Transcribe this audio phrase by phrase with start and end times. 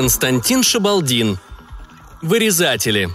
[0.00, 1.38] Константин Шабалдин.
[2.22, 3.10] Вырезатели.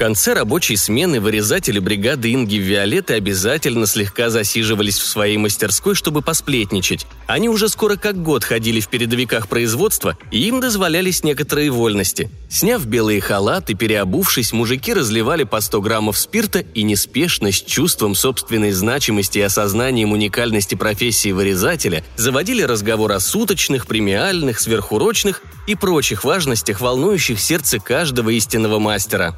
[0.00, 7.06] Конце рабочей смены вырезатели бригады Инги Виолетты обязательно слегка засиживались в своей мастерской, чтобы посплетничать.
[7.26, 12.30] Они уже скоро как год ходили в передовиках производства, и им дозволялись некоторые вольности.
[12.48, 18.72] Сняв белые халаты, переобувшись, мужики разливали по 100 граммов спирта и неспешно, с чувством собственной
[18.72, 26.80] значимости и осознанием уникальности профессии вырезателя, заводили разговор о суточных, премиальных, сверхурочных и прочих важностях,
[26.80, 29.36] волнующих сердце каждого истинного мастера.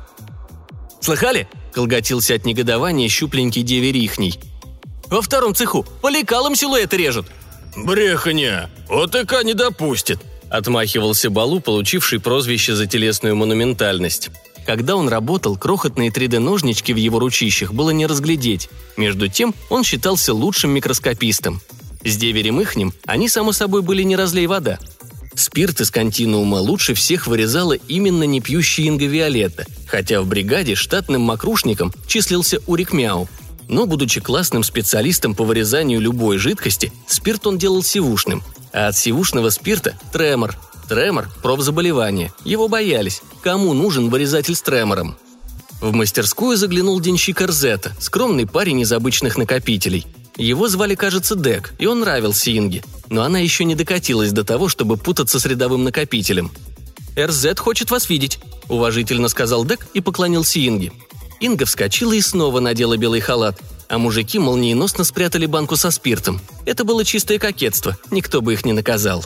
[1.02, 4.38] Слыхали?»– колготился от негодования щупленький деверихний.
[5.08, 7.26] «Во втором цеху по лекалам силуэты режут».
[7.76, 8.70] «Брехня!
[8.88, 14.30] ОТК не допустит!»– отмахивался Балу, получивший прозвище за телесную монументальность.
[14.64, 18.68] Когда он работал, крохотные 3D-ножнички в его ручищах было не разглядеть.
[18.96, 21.60] Между тем, он считался лучшим микроскопистом.
[22.04, 24.78] С деверем ихним они, само собой, были не разлей вода.
[25.34, 31.92] Спирт из континуума лучше всех вырезала именно непьющая Инга Виолетта, хотя в бригаде штатным макрушником
[32.06, 33.28] числился Урик Мяу.
[33.68, 39.50] Но, будучи классным специалистом по вырезанию любой жидкости, спирт он делал сивушным, а от сивушного
[39.50, 40.54] спирта– тремор.
[40.88, 42.32] Тремор– профзаболевание.
[42.44, 43.22] Его боялись.
[43.42, 45.16] Кому нужен вырезатель с тремором?
[45.80, 51.86] В мастерскую заглянул денщик Эрзета, скромный парень из обычных накопителей– его звали, кажется, Дек, и
[51.86, 56.50] он нравился Инге, но она еще не докатилась до того, чтобы путаться с рядовым накопителем.
[57.18, 58.38] «РЗ хочет вас видеть»,–
[58.68, 60.92] уважительно сказал Дек и поклонился Инге.
[61.40, 66.40] Инга вскочила и снова надела белый халат, а мужики молниеносно спрятали банку со спиртом.
[66.64, 69.24] Это было чистое кокетство, никто бы их не наказал.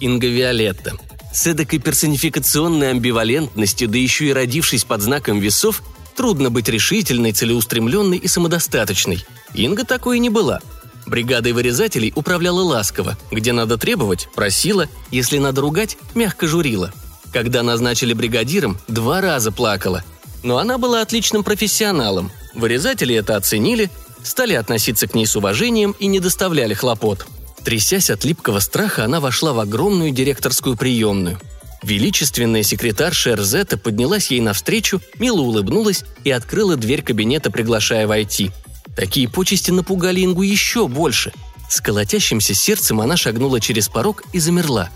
[0.00, 0.96] Инга Виолетта.
[1.32, 5.82] С эдакой персонификационной амбивалентностью, да еще и родившись под знаком весов,
[6.18, 9.24] трудно быть решительной, целеустремленной и самодостаточной–
[9.54, 10.58] Инга такой и не была.
[11.06, 16.92] Бригадой вырезателей управляла ласково, где надо требовать– просила, если надо ругать– мягко журила.
[17.32, 20.02] Когда назначили бригадиром, два раза плакала.
[20.42, 22.32] Но она была отличным профессионалом.
[22.52, 23.88] Вырезатели это оценили,
[24.24, 27.26] стали относиться к ней с уважением и не доставляли хлопот.
[27.64, 31.38] Трясясь от липкого страха, она вошла в огромную директорскую приемную.
[31.82, 38.50] Величественная секретарша Эрзета поднялась ей навстречу, мило улыбнулась и открыла дверь кабинета, приглашая войти–
[38.98, 41.32] Такие почести напугали Ингу еще больше.
[41.70, 44.90] С колотящимся сердцем она шагнула через порог и замерла.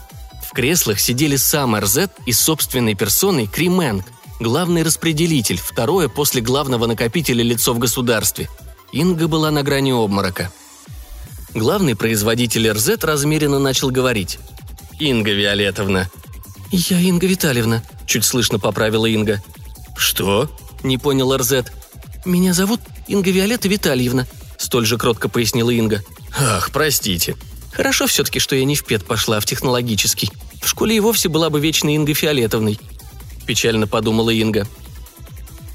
[0.45, 4.05] В креслах сидели сам РЗ и собственной персоной Крименг,
[4.41, 8.49] главный распределитель, второе после главного накопителя лицо в государстве.
[8.91, 10.51] Инга была на грани обморока.
[11.55, 14.41] Главный производитель РЗ размеренно начал говорить.
[14.99, 16.11] «Инга Виолетовна».
[16.73, 19.43] «Я Инга Витальевна»,– чуть слышно поправила Инга.
[19.97, 20.51] «Что?»–
[20.83, 21.65] не понял РЗ.
[22.25, 26.03] «Меня зовут Инга Виолетта Витальевна»,– столь же кротко пояснила Инга.
[26.37, 27.37] «Ах, простите».
[27.73, 30.31] «Хорошо все-таки, что я не в ПЕД пошла, а в технологический.
[30.63, 32.81] В школе и вовсе была бы вечной Ингой Фиолетовной»,–
[33.47, 34.67] печально подумала Инга.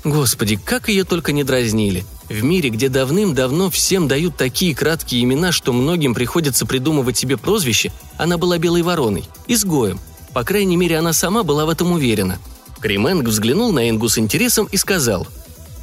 [0.03, 2.05] Господи, как ее только не дразнили.
[2.29, 7.91] В мире, где давным-давно всем дают такие краткие имена, что многим приходится придумывать себе прозвище,
[8.17, 9.99] она была белой вороной, изгоем.
[10.33, 12.39] По крайней мере, она сама была в этом уверена.
[12.79, 15.27] Кременг взглянул на Ингу с интересом и сказал–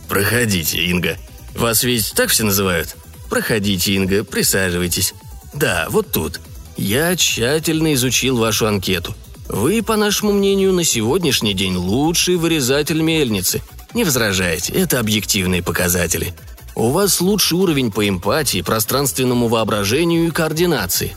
[0.08, 1.16] «Проходите, Инга.
[1.54, 2.96] Вас ведь так все называют?
[3.30, 5.14] Проходите, Инга, присаживайтесь.
[5.54, 6.40] Да, вот тут.
[6.76, 9.14] Я тщательно изучил вашу анкету.
[9.48, 13.62] Вы, по нашему мнению, на сегодняшний день лучший вырезатель мельницы.
[13.92, 16.34] Не возражайте, это объективные показатели.
[16.74, 21.16] У вас лучший уровень по эмпатии, пространственному воображению и координации.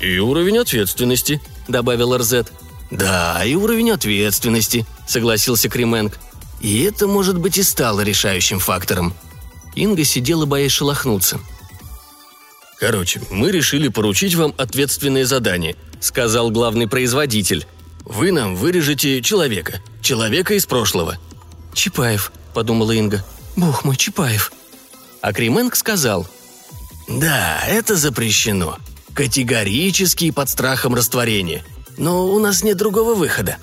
[0.00, 2.52] «И уровень ответственности»,— добавил Рзет.
[2.90, 6.18] «Да, и уровень ответственности»,— согласился Кременг.
[6.60, 9.14] И это, может быть, и стало решающим фактором.
[9.74, 11.38] Инга сидела, боясь шелохнуться.
[12.78, 17.66] «Короче, мы решили поручить вам ответственное задание»,— сказал главный производитель.
[18.04, 19.82] «Вы нам вырежете человека.
[20.00, 21.18] Человека из прошлого».
[21.74, 23.24] «Чапаев»,— подумала Инга.
[23.56, 24.52] «Бог мой, Чапаев».
[25.20, 26.26] А Кременк сказал.
[27.08, 28.78] «Да, это запрещено.
[29.18, 31.64] Категорически и под страхом растворения.
[31.96, 33.56] Но у нас нет другого выхода.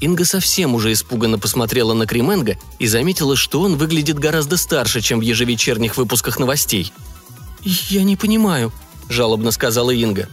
[0.00, 5.18] Инга совсем уже испуганно посмотрела на Кременга и заметила, что он выглядит гораздо старше, чем
[5.18, 6.94] в ежевечерних выпусках новостей.
[7.60, 8.72] «Я не понимаю»,–
[9.10, 10.30] жалобно сказала Инга.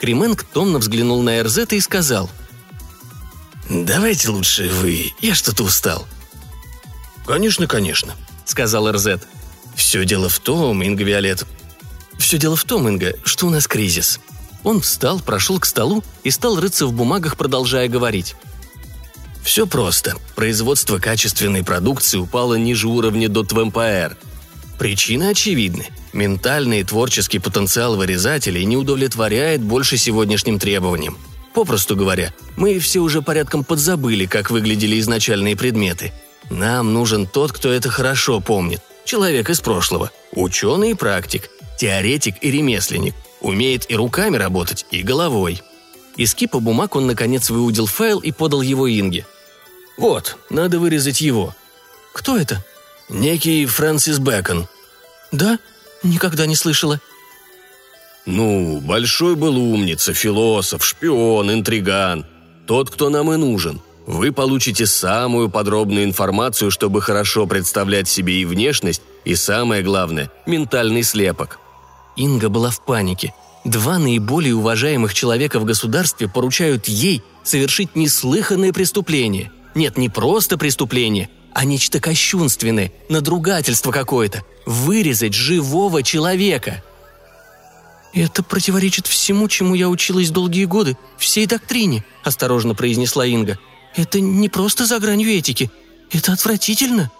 [0.00, 2.30] Кременг томно взглянул на Эрзета и сказал.
[3.68, 6.08] «Давайте лучше вы, я что-то устал».
[7.26, 8.14] «Конечно, конечно»,–
[8.46, 9.22] сказал Эрзет.
[9.76, 11.46] «Все дело в том, Инга Виолет...»
[12.18, 14.20] «Все дело в том, Инга, что у нас кризис».
[14.64, 18.34] Он встал, прошел к столу и стал рыться в бумагах, продолжая говорить.
[19.42, 20.16] Все просто.
[20.34, 24.16] Производство качественной продукции упало ниже уровня .вмпр.
[24.78, 25.86] Причины очевидны.
[26.12, 31.16] Ментальный и творческий потенциал вырезателей не удовлетворяет больше сегодняшним требованиям.
[31.54, 36.12] Попросту говоря, мы все уже порядком подзабыли, как выглядели изначальные предметы.
[36.50, 38.82] Нам нужен тот, кто это хорошо помнит.
[39.04, 40.10] Человек из прошлого.
[40.32, 41.50] Ученый и практик.
[41.78, 43.14] Теоретик и ремесленник.
[43.40, 45.62] Умеет и руками работать, и головой.
[46.16, 49.24] Из кипа бумаг он, наконец, выудил файл и подал его Инге.
[49.96, 51.54] «Вот, надо вырезать его».
[52.12, 52.64] «Кто это?»
[53.08, 54.66] «Некий Фрэнсис Бэкон».
[55.30, 55.60] «Да?
[56.02, 57.00] Никогда не слышала».
[58.26, 62.26] «Ну, большой был умница, философ, шпион, интриган.
[62.66, 63.80] Тот, кто нам и нужен.
[64.04, 71.04] Вы получите самую подробную информацию, чтобы хорошо представлять себе и внешность, и самое главное– ментальный
[71.04, 71.60] слепок».
[72.18, 73.32] Инга была в панике.
[73.64, 79.52] Два наиболее уважаемых человека в государстве поручают ей совершить неслыханное преступление.
[79.74, 84.42] Нет, не просто преступление, а нечто кощунственное, надругательство какое-то.
[84.66, 86.82] Вырезать живого человека.
[88.12, 93.58] «Это противоречит всему, чему я училась долгие годы, всей доктрине»,– осторожно произнесла Инга.
[93.94, 95.70] «Это не просто за гранью этики.
[96.10, 97.12] Это отвратительно».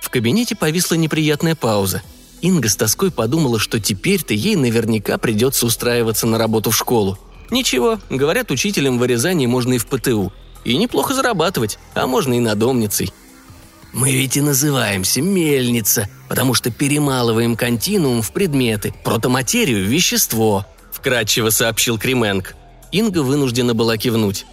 [0.00, 2.02] В кабинете повисла неприятная пауза.
[2.42, 7.16] Инга с тоской подумала, что теперь-то ей наверняка придется устраиваться на работу в школу.
[7.50, 10.32] Ничего, говорят, учителем вырезания можно и в ПТУ.
[10.64, 13.12] И неплохо зарабатывать, а можно и надомницей.
[13.92, 21.50] «Мы ведь и называемся мельница, потому что перемалываем континуум в предметы, протоматерию в вещество»,– вкратчиво
[21.50, 22.56] сообщил Кременг.
[22.90, 24.46] Инга вынуждена была кивнуть.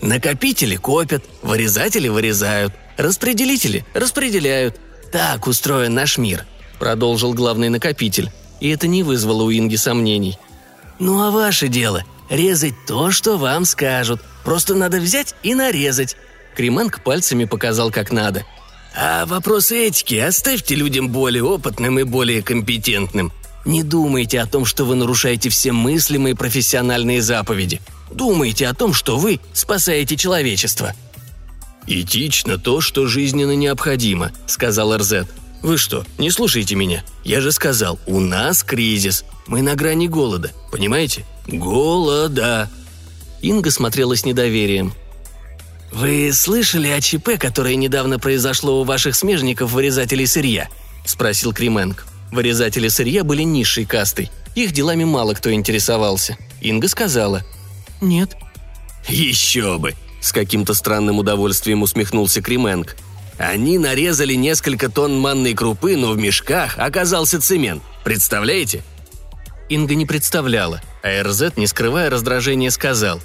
[0.00, 4.78] «Накопители копят, вырезатели вырезают, распределители распределяют.
[5.10, 6.46] Так устроен наш мир
[6.82, 10.36] продолжил главный накопитель, и это не вызвало у Инги сомнений.
[10.98, 14.20] «Ну а ваше дело– резать то, что вам скажут.
[14.42, 16.16] Просто надо взять и нарезать».
[16.56, 18.44] Креманг пальцами показал, как надо.
[18.96, 23.30] «А вопросы этики оставьте людям более опытным и более компетентным.
[23.64, 27.80] Не думайте о том, что вы нарушаете все мыслимые профессиональные заповеди.
[28.10, 30.94] Думайте о том, что вы спасаете человечество».
[31.86, 35.28] «Этично то, что жизненно необходимо»,– сказал Эрзет–
[35.62, 37.04] вы что, не слушаете меня?
[37.24, 39.24] Я же сказал, у нас кризис.
[39.46, 41.24] Мы на грани голода, понимаете?
[41.46, 42.68] Голода!»
[43.40, 44.92] Инга смотрела с недоверием.
[45.92, 50.68] «Вы слышали о ЧП, которое недавно произошло у ваших смежников вырезателей сырья?»–
[51.04, 52.06] спросил Кременг.
[52.32, 54.30] Вырезатели сырья были низшей кастой.
[54.54, 56.38] Их делами мало кто интересовался.
[56.60, 57.42] Инга сказала
[58.00, 58.36] «Нет».
[59.08, 62.96] «Еще бы!»– с каким-то странным удовольствием усмехнулся Кременг–
[63.42, 67.82] они нарезали несколько тонн манной крупы, но в мешках оказался цемент.
[68.04, 68.84] Представляете?
[69.68, 73.20] Инга не представляла, а РЗ, не скрывая раздражения, сказал.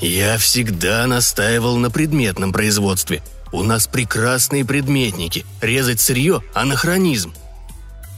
[0.00, 3.22] «Я всегда настаивал на предметном производстве.
[3.52, 5.46] У нас прекрасные предметники.
[5.60, 7.32] Резать сырье– анахронизм».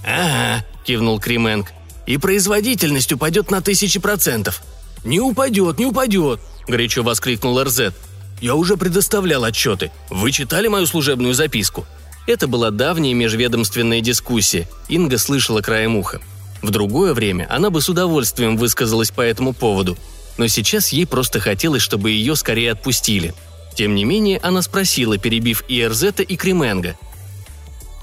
[0.07, 1.73] «Ага»,– кивнул Кременг.
[2.07, 4.63] «И производительность упадет на тысячи процентов».
[5.05, 7.93] «Не упадет, не упадет!»– горячо воскликнул РЗ.
[8.41, 9.91] Я уже предоставлял отчеты.
[10.09, 11.87] Вы читали мою служебную записку?»
[12.27, 14.69] Это была давняя межведомственная дискуссия.
[14.89, 16.21] Инга слышала краем уха.
[16.63, 19.97] В другое время она бы с удовольствием высказалась по этому поводу,
[20.37, 23.35] но сейчас ей просто хотелось, чтобы ее скорее отпустили.
[23.75, 26.97] Тем не менее, она спросила, перебив и Эрзета, и Кременга.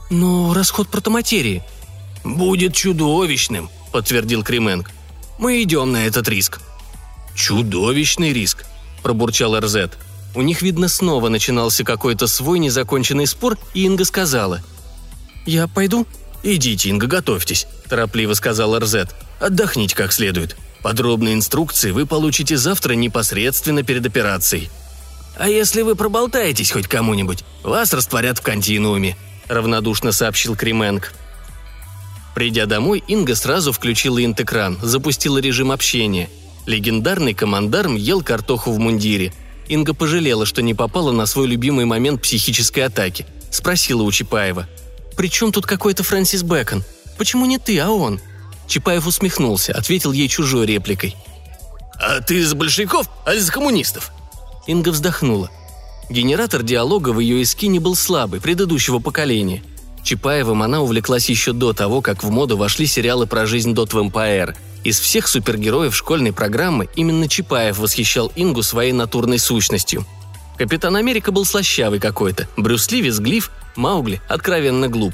[0.09, 1.63] «Но расход протоматерии?»
[2.23, 4.91] «Будет чудовищным»,— подтвердил Кременг.
[5.37, 6.59] «Мы идем на этот риск».
[7.35, 8.65] «Чудовищный риск»,—
[9.03, 9.97] пробурчал Эрзет.
[10.37, 14.61] У них, видно, снова начинался какой-то свой незаконченный спор, и Инга сказала.
[15.47, 16.05] «Я пойду?»
[16.43, 19.15] «Идите, Инга, готовьтесь»,– торопливо сказал Рзет.
[19.39, 20.55] «Отдохните как следует.
[20.83, 24.69] Подробные инструкции вы получите завтра непосредственно перед операцией».
[25.39, 29.17] «А если вы проболтаетесь хоть кому-нибудь, вас растворят в континууме»,–
[29.47, 31.13] равнодушно сообщил Кременг.
[32.35, 36.29] Придя домой, Инга сразу включила интекран, запустила режим общения.
[36.67, 39.33] Легендарный командарм ел картоху в мундире–
[39.67, 43.25] Инга пожалела, что не попала на свой любимый момент психической атаки.
[43.51, 44.67] Спросила у Чапаева.
[45.15, 46.83] «При чем тут какой-то Фрэнсис Бэкон?
[47.17, 48.19] Почему не ты, а он?»
[48.67, 51.15] Чапаев усмехнулся, ответил ей чужой репликой.
[51.99, 54.11] «А ты из большевиков, а из коммунистов?»
[54.67, 55.49] Инга вздохнула.
[56.09, 59.63] Генератор диалога в ее эскине был слабый, предыдущего поколения.
[60.03, 64.55] Чапаевым она увлеклась еще до того, как в моду вошли сериалы про жизнь Дот Вампайр,
[64.87, 70.05] из всех супергероев школьной программы именно Чапаев восхищал Ингу своей натурной сущностью.
[70.57, 75.13] Капитан Америка был слащавый какой-то, Брюс Ли визглив, Маугли откровенно глуп.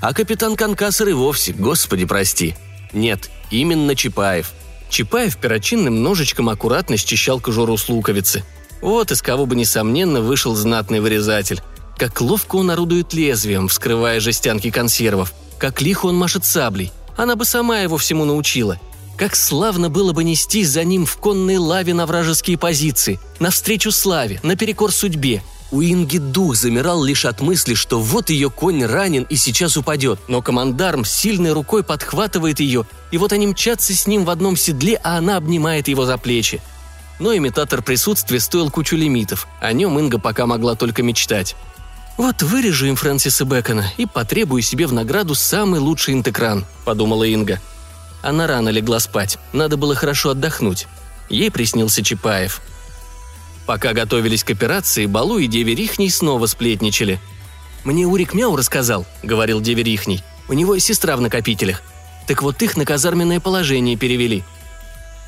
[0.00, 2.54] А капитан Канкасер и вовсе, господи прости.
[2.92, 4.52] Нет, именно Чапаев.
[4.90, 8.44] Чапаев перочинным ножичком аккуратно счищал кожуру с луковицы.
[8.82, 11.62] Вот из кого бы, несомненно, вышел знатный вырезатель.
[11.96, 16.92] Как ловко он орудует лезвием, вскрывая жестянки консервов– как лихо он машет саблей.
[17.16, 18.78] Она бы сама его всему научила.
[19.16, 24.40] Как славно было бы нестись за ним в конной лаве на вражеские позиции, навстречу славе,
[24.42, 25.42] наперекор судьбе.
[25.70, 30.18] У Инги дух замирал лишь от мысли, что вот ее конь ранен и сейчас упадет,
[30.28, 35.00] но командарм сильной рукой подхватывает ее, и вот они мчатся с ним в одном седле,
[35.02, 36.60] а она обнимает его за плечи.
[37.20, 41.56] Но имитатор присутствия стоил кучу лимитов, о нем Инга пока могла только мечтать.
[42.16, 47.60] «Вот вырежу им Фрэнсиса Бэкона и потребую себе в награду самый лучший интекран»,– подумала Инга.
[48.24, 50.86] Она рано легла спать, надо было хорошо отдохнуть.
[51.28, 52.62] Ей приснился Чапаев.
[53.66, 57.20] Пока готовились к операции, Балу и Деверихний снова сплетничали.
[57.84, 60.22] «Мне Урик Мяу рассказал»,– говорил Деверихний.
[60.48, 61.82] «У него сестра в накопителях.
[62.26, 64.42] Так вот их на казарменное положение перевели».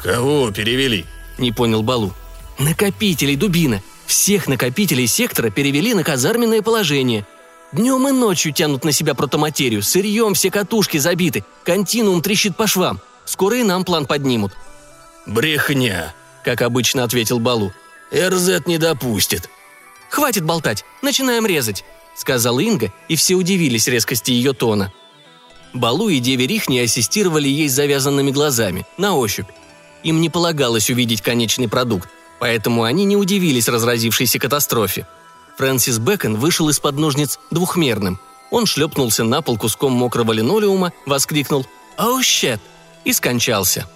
[0.03, 1.05] «Кого перевели?»–
[1.39, 2.15] не понял Балу.
[2.59, 3.83] «Накопителей, дубина.
[4.07, 7.27] Всех накопителей сектора перевели на казарменное положение.
[7.73, 13.01] Днем и ночью тянут на себя протоматерию, сырьем все катушки забиты, континуум трещит по швам.
[13.25, 14.53] Скоро и нам план поднимут».
[15.27, 17.73] «Брехня»,— как обычно ответил Балу.
[18.15, 19.51] «РЗ не допустит».
[20.09, 21.85] «Хватит болтать, начинаем резать»,—
[22.17, 24.93] сказала Инга, и все удивились резкости ее тона.
[25.75, 29.49] Балу и Деверих не ассистировали ей с завязанными глазами, на ощупь.
[30.05, 32.09] Им не полагалось увидеть конечный продукт,
[32.39, 35.07] Поэтому они не удивились разразившейся катастрофе.
[35.57, 38.19] Фрэнсис Бэкон вышел из-под ножниц двухмерным.
[38.51, 42.61] Он шлепнулся на пол куском мокрого линолеума, воскликнул «Оу, oh, щет!»
[43.05, 43.89] и скончался.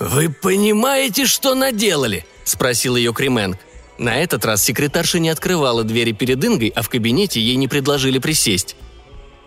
[0.00, 3.58] «Вы понимаете, что наделали?»– спросил ее Кременг.
[3.98, 8.18] На этот раз секретарша не открывала двери перед Ингой, а в кабинете ей не предложили
[8.18, 8.76] присесть.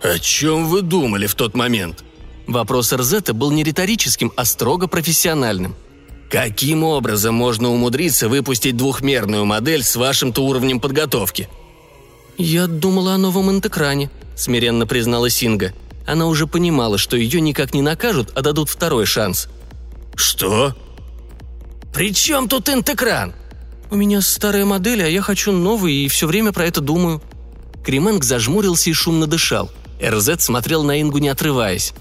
[0.02, 2.04] «О чем вы думали в тот момент?»
[2.46, 5.76] Вопрос Эрзета был не риторическим, а строго профессиональным–
[6.30, 11.48] Каким образом можно умудриться выпустить двухмерную модель с вашим-то уровнем подготовки?
[12.38, 15.74] Я думала о новом интекране, смиренно признала Синга.
[16.06, 19.48] Она уже понимала, что ее никак не накажут, а дадут второй шанс.
[20.16, 20.76] Что?
[21.94, 23.34] При чем тут интекран?
[23.90, 27.22] У меня старая модель, а я хочу новый и все время про это думаю.
[27.86, 29.72] Кременг зажмурился и шумно дышал.
[30.04, 31.94] РЗ смотрел на Ингу, не отрываясь.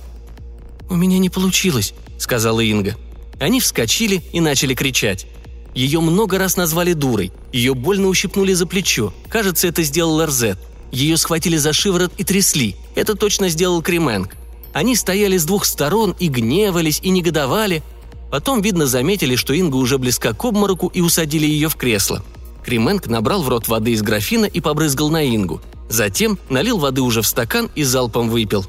[0.91, 2.97] «У меня не получилось»,— сказала Инга.
[3.39, 5.27] Они вскочили и начали кричать.
[5.75, 9.13] Ее много раз назвали дурой, ее больно ущипнули за плечо.
[9.29, 10.59] Кажется, это сделал Эрзет.
[10.91, 12.77] Ее схватили за шиворот и трясли.
[12.95, 14.37] Это точно сделал Кременг.
[14.73, 17.83] Они стояли с двух сторон и гневались, и негодовали.
[18.31, 22.25] Потом, видно, заметили, что Инга уже близка к обмороку и усадили ее в кресло.
[22.65, 25.61] Кременг набрал в рот воды из графина и побрызгал на Ингу.
[25.89, 28.67] Затем налил воды уже в стакан и залпом выпил.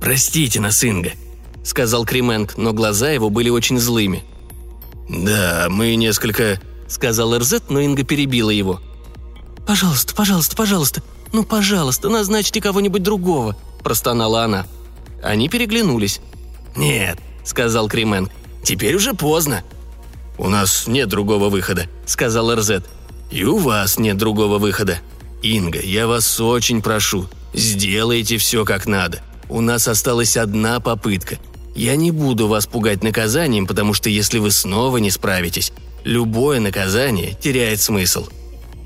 [0.00, 1.12] «Простите нас, Инга»,—
[1.66, 4.24] сказал Кременг, но глаза его были очень злыми.
[5.08, 8.80] «Да, мы несколько...»— сказал Эрзет, но Инга перебила его.
[9.66, 14.66] «Пожалуйста, пожалуйста, пожалуйста, ну, пожалуйста, назначьте кого-нибудь другого»,— простонала она.
[15.22, 16.20] Они переглянулись.
[16.76, 18.30] «Нет»,— сказал Кременг,—
[18.62, 19.64] «теперь уже поздно».
[20.38, 22.84] «У нас нет другого выхода»,— сказал Эрзет.
[23.30, 24.98] «И у вас нет другого выхода.
[25.42, 29.20] Инга, я вас очень прошу, сделайте все как надо.
[29.48, 31.38] У нас осталась одна попытка.
[31.76, 35.72] Я не буду вас пугать наказанием, потому что если вы снова не справитесь,
[36.04, 38.28] любое наказание теряет смысл.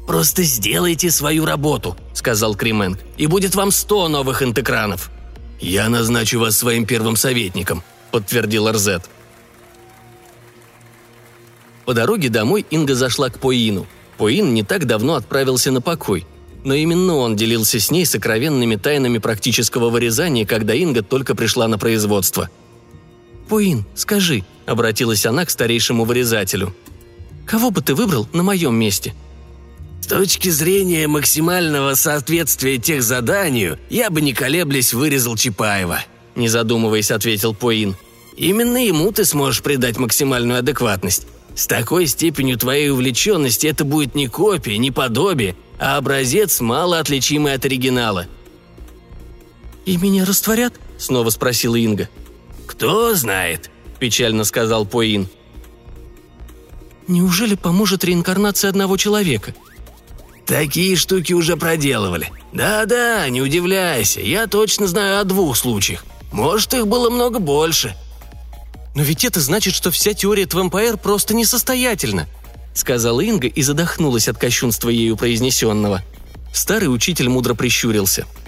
[0.08, 5.12] «Просто сделайте свою работу»,— сказал Кременг,— «и будет вам сто новых интекранов».
[5.60, 9.08] «Я назначу вас своим первым советником»,— подтвердил Арзет.
[11.84, 13.86] По дороге домой Инга зашла к Поину.
[14.18, 16.26] Поин не так давно отправился на покой,
[16.64, 21.78] но именно он делился с ней сокровенными тайнами практического вырезания, когда Инга только пришла на
[21.78, 22.50] производство–
[23.50, 26.72] «Пуин, скажи»,— обратилась она к старейшему вырезателю.
[27.46, 29.12] «Кого бы ты выбрал на моем месте?»
[30.00, 35.98] «С точки зрения максимального соответствия тех заданию, я бы не колеблясь вырезал Чапаева»,—
[36.36, 37.96] не задумываясь, ответил Поин.
[38.36, 41.26] «Именно ему ты сможешь придать максимальную адекватность.
[41.56, 47.54] С такой степенью твоей увлеченности это будет не копия, не подобие, а образец, мало отличимый
[47.54, 48.28] от оригинала».
[49.86, 52.08] «И меня растворят?»– снова спросила Инга.
[52.70, 55.28] «Кто знает»,– печально сказал Поин.
[57.08, 59.54] «Неужели поможет реинкарнация одного человека?»
[60.46, 62.30] «Такие штуки уже проделывали.
[62.52, 66.04] Да-да, не удивляйся, я точно знаю о двух случаях.
[66.30, 67.96] Может, их было много больше».
[68.94, 72.28] «Но ведь это значит, что вся теория Твампайр просто несостоятельна»,—
[72.74, 76.02] сказала Инга и задохнулась от кощунства ею произнесенного.
[76.52, 78.26] Старый учитель мудро прищурился—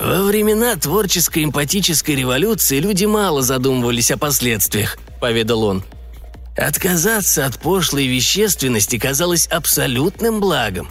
[0.00, 5.84] во времена творческой эмпатической революции люди мало задумывались о последствиях, поведал он.
[6.56, 10.88] Отказаться от пошлой вещественности казалось абсолютным благом.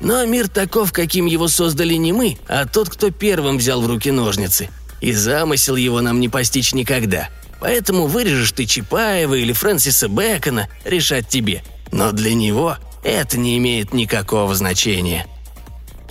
[0.00, 4.10] Но мир таков, каким его создали не мы, а тот, кто первым взял в руки
[4.10, 4.68] ножницы.
[5.00, 7.28] И замысел его нам не постичь никогда.
[7.60, 11.62] Поэтому вырежешь ты Чапаева или Фрэнсиса Бэкона, решать тебе.
[11.90, 15.26] Но для него это не имеет никакого значения».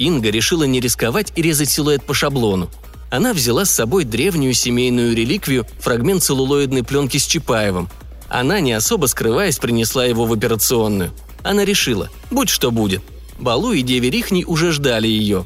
[0.01, 2.71] Инга решила не рисковать и резать силуэт по шаблону.
[3.11, 7.87] Она взяла с собой древнюю семейную реликвию, фрагмент целлулоидной пленки с Чапаевым.
[8.27, 11.11] Она, не особо скрываясь, принесла его в операционную.
[11.43, 13.03] Она решила, будь что будет.
[13.37, 15.45] Балу и Деви Рихни уже ждали ее.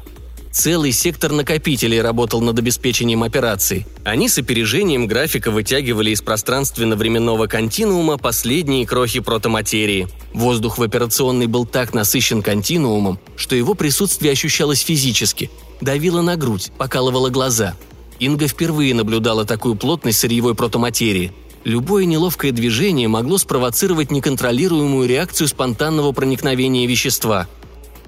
[0.56, 3.86] Целый сектор накопителей работал над обеспечением операции.
[4.04, 10.08] Они с опережением графика вытягивали из пространственно-временного континуума последние крохи протоматерии.
[10.32, 15.50] Воздух в операционной был так насыщен континуумом, что его присутствие ощущалось физически.
[15.82, 17.74] Давило на грудь, покалывало глаза.
[18.18, 21.34] Инга впервые наблюдала такую плотность сырьевой протоматерии.
[21.64, 27.46] Любое неловкое движение могло спровоцировать неконтролируемую реакцию спонтанного проникновения вещества–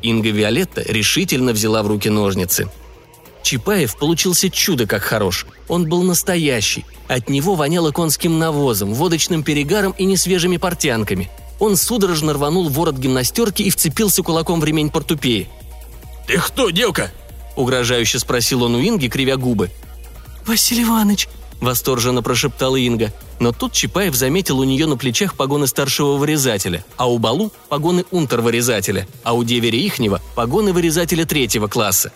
[0.03, 2.69] Инга Виолетта решительно взяла в руки ножницы.
[3.43, 5.47] Чапаев получился чудо как хорош.
[5.69, 6.85] Он был настоящий.
[7.07, 11.31] От него воняло конским навозом, водочным перегаром и несвежими портянками.
[11.59, 15.49] Он судорожно рванул ворот гимнастерки и вцепился кулаком в ремень портупеи.
[16.27, 17.11] «Ты кто, девка?»–
[17.57, 19.71] угрожающе спросил он у Инги, кривя губы.
[20.47, 21.29] «Василий Иванович»,–
[21.61, 23.13] восторженно прошептала Инга.
[23.41, 28.05] Но тут Чапаев заметил у нее на плечах погоны старшего вырезателя, а у Балу– погоны
[28.11, 32.13] унтер-вырезателя, а у деверя ихнего– погоны вырезателя третьего класса.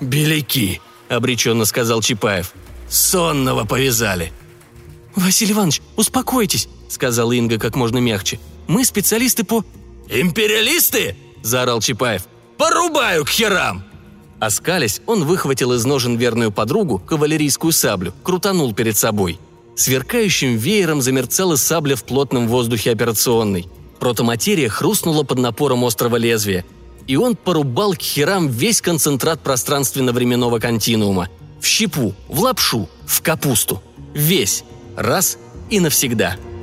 [0.00, 2.52] «Беляки»,– обреченно сказал Чапаев.
[2.88, 4.32] «Сонного повязали».
[5.14, 8.38] «Василий Иванович, успокойтесь»,– сказала Инга как можно мягче.
[8.68, 9.64] «Мы специалисты по...»
[10.08, 12.26] «Империалисты?»– заорал Чапаев.
[12.56, 13.84] «Порубаю к херам!»
[14.38, 19.38] Оскались, он выхватил из ножен верную подругу, кавалерийскую саблю, крутанул перед собой.
[19.76, 23.68] Сверкающим веером замерцала сабля в плотном воздухе операционной.
[24.00, 26.64] Протоматерия хрустнула под напором острого лезвия.
[27.06, 31.28] И он порубал к херам весь концентрат пространственно-временного континуума.
[31.60, 33.82] В щепу, в лапшу, в капусту.
[34.14, 34.64] Весь.
[34.96, 35.38] Раз
[35.70, 36.36] и навсегда.–